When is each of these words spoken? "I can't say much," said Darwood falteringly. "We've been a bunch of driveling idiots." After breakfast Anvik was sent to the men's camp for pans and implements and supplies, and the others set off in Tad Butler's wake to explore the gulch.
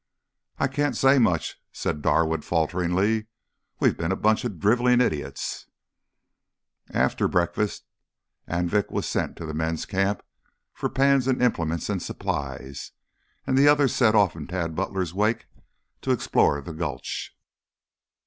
"I 0.57 0.67
can't 0.67 0.97
say 0.97 1.19
much," 1.19 1.61
said 1.71 2.01
Darwood 2.01 2.43
falteringly. 2.43 3.27
"We've 3.79 3.95
been 3.95 4.11
a 4.11 4.15
bunch 4.15 4.43
of 4.43 4.57
driveling 4.59 4.99
idiots." 4.99 5.67
After 6.89 7.27
breakfast 7.27 7.85
Anvik 8.47 8.89
was 8.89 9.05
sent 9.07 9.35
to 9.37 9.45
the 9.45 9.53
men's 9.53 9.85
camp 9.85 10.23
for 10.73 10.89
pans 10.89 11.27
and 11.27 11.39
implements 11.39 11.87
and 11.87 12.01
supplies, 12.01 12.93
and 13.45 13.55
the 13.55 13.67
others 13.67 13.93
set 13.93 14.15
off 14.15 14.35
in 14.35 14.47
Tad 14.47 14.73
Butler's 14.73 15.13
wake 15.13 15.45
to 16.01 16.09
explore 16.09 16.59
the 16.61 16.73
gulch. 16.73 17.37